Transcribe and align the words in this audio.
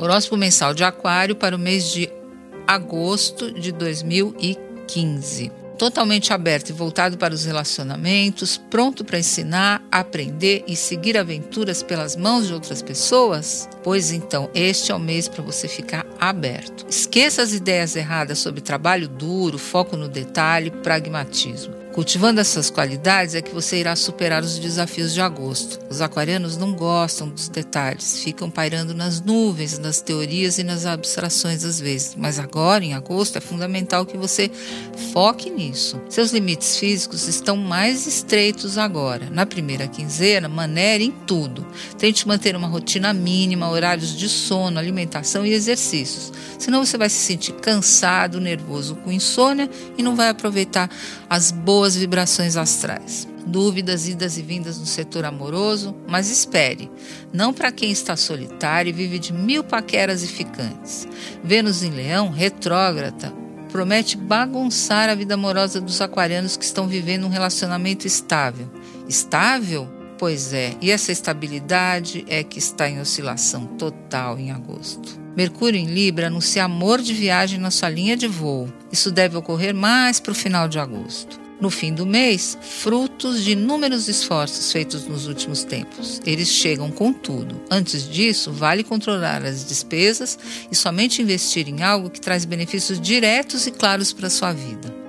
Horóscopo 0.00 0.36
mensal 0.36 0.72
de 0.72 0.82
Aquário 0.82 1.36
para 1.36 1.54
o 1.54 1.58
mês 1.58 1.90
de 1.90 2.10
agosto 2.66 3.52
de 3.52 3.70
2015 3.70 5.60
totalmente 5.80 6.30
aberto 6.30 6.68
e 6.68 6.72
voltado 6.74 7.16
para 7.16 7.32
os 7.32 7.46
relacionamentos, 7.46 8.58
pronto 8.58 9.02
para 9.02 9.18
ensinar, 9.18 9.82
aprender 9.90 10.62
e 10.66 10.76
seguir 10.76 11.16
aventuras 11.16 11.82
pelas 11.82 12.16
mãos 12.16 12.46
de 12.46 12.52
outras 12.52 12.82
pessoas? 12.82 13.66
Pois 13.82 14.12
então, 14.12 14.50
este 14.54 14.92
é 14.92 14.94
o 14.94 14.98
mês 14.98 15.26
para 15.26 15.42
você 15.42 15.66
ficar 15.66 16.04
aberto. 16.20 16.84
Esqueça 16.86 17.40
as 17.40 17.54
ideias 17.54 17.96
erradas 17.96 18.38
sobre 18.40 18.60
trabalho 18.60 19.08
duro, 19.08 19.56
foco 19.56 19.96
no 19.96 20.06
detalhe, 20.06 20.70
pragmatismo. 20.70 21.79
Cultivando 21.92 22.40
essas 22.40 22.70
qualidades 22.70 23.34
é 23.34 23.42
que 23.42 23.52
você 23.52 23.80
irá 23.80 23.96
superar 23.96 24.44
os 24.44 24.60
desafios 24.60 25.12
de 25.12 25.20
agosto. 25.20 25.80
Os 25.90 26.00
aquarianos 26.00 26.56
não 26.56 26.72
gostam 26.72 27.28
dos 27.28 27.48
detalhes, 27.48 28.22
ficam 28.22 28.48
pairando 28.48 28.94
nas 28.94 29.20
nuvens, 29.20 29.76
nas 29.76 30.00
teorias 30.00 30.58
e 30.58 30.62
nas 30.62 30.86
abstrações 30.86 31.64
às 31.64 31.80
vezes. 31.80 32.14
Mas 32.16 32.38
agora, 32.38 32.84
em 32.84 32.94
agosto, 32.94 33.38
é 33.38 33.40
fundamental 33.40 34.06
que 34.06 34.16
você 34.16 34.48
foque 35.12 35.50
nisso. 35.50 36.00
Seus 36.08 36.30
limites 36.30 36.76
físicos 36.76 37.26
estão 37.26 37.56
mais 37.56 38.06
estreitos 38.06 38.78
agora. 38.78 39.28
Na 39.28 39.44
primeira 39.44 39.88
quinzena, 39.88 40.48
manere 40.48 41.04
em 41.04 41.10
tudo. 41.10 41.66
Tente 41.98 42.26
manter 42.26 42.54
uma 42.54 42.68
rotina 42.68 43.12
mínima, 43.12 43.68
horários 43.68 44.16
de 44.16 44.28
sono, 44.28 44.78
alimentação 44.78 45.44
e 45.44 45.52
exercícios. 45.52 46.32
Senão 46.56 46.84
você 46.84 46.96
vai 46.96 47.08
se 47.08 47.16
sentir 47.16 47.54
cansado, 47.54 48.40
nervoso 48.40 48.94
com 48.96 49.10
insônia 49.10 49.68
e 49.98 50.02
não 50.02 50.14
vai 50.14 50.28
aproveitar 50.28 50.88
as 51.28 51.50
boas 51.50 51.79
vibrações 51.96 52.56
astrais. 52.56 53.26
Dúvidas, 53.46 54.06
idas 54.06 54.36
e 54.36 54.42
vindas 54.42 54.78
no 54.78 54.86
setor 54.86 55.24
amoroso, 55.24 55.94
mas 56.06 56.30
espere, 56.30 56.90
não 57.32 57.52
para 57.52 57.72
quem 57.72 57.90
está 57.90 58.16
solitário 58.16 58.90
e 58.90 58.92
vive 58.92 59.18
de 59.18 59.32
mil 59.32 59.64
paqueras 59.64 60.22
e 60.22 60.26
ficantes. 60.26 61.08
Vênus 61.42 61.82
em 61.82 61.90
Leão, 61.90 62.30
retrógrada, 62.30 63.32
promete 63.72 64.16
bagunçar 64.16 65.08
a 65.08 65.14
vida 65.14 65.34
amorosa 65.34 65.80
dos 65.80 66.00
aquarianos 66.00 66.56
que 66.56 66.64
estão 66.64 66.86
vivendo 66.86 67.24
um 67.24 67.30
relacionamento 67.30 68.06
estável. 68.06 68.70
Estável? 69.08 69.88
Pois 70.18 70.52
é, 70.52 70.76
e 70.82 70.90
essa 70.90 71.10
estabilidade 71.10 72.26
é 72.28 72.44
que 72.44 72.58
está 72.58 72.88
em 72.88 73.00
oscilação 73.00 73.64
total 73.64 74.38
em 74.38 74.50
agosto. 74.50 75.18
Mercúrio 75.34 75.80
em 75.80 75.86
Libra 75.86 76.26
anuncia 76.26 76.64
amor 76.64 77.00
de 77.00 77.14
viagem 77.14 77.58
na 77.58 77.70
sua 77.70 77.88
linha 77.88 78.16
de 78.16 78.26
voo. 78.26 78.68
Isso 78.92 79.10
deve 79.10 79.36
ocorrer 79.36 79.74
mais 79.74 80.20
para 80.20 80.32
o 80.32 80.34
final 80.34 80.68
de 80.68 80.78
agosto. 80.78 81.40
No 81.60 81.68
fim 81.68 81.92
do 81.92 82.06
mês, 82.06 82.56
frutos 82.62 83.44
de 83.44 83.52
inúmeros 83.52 84.08
esforços 84.08 84.72
feitos 84.72 85.06
nos 85.06 85.26
últimos 85.26 85.62
tempos. 85.62 86.20
Eles 86.24 86.48
chegam 86.48 86.90
com 86.90 87.12
tudo. 87.12 87.60
Antes 87.70 88.08
disso, 88.08 88.50
vale 88.50 88.82
controlar 88.82 89.44
as 89.44 89.64
despesas 89.64 90.38
e 90.70 90.74
somente 90.74 91.20
investir 91.20 91.68
em 91.68 91.82
algo 91.82 92.08
que 92.08 92.20
traz 92.20 92.44
benefícios 92.44 93.00
diretos 93.00 93.66
e 93.66 93.70
claros 93.70 94.12
para 94.12 94.28
a 94.28 94.30
sua 94.30 94.52
vida. 94.52 94.99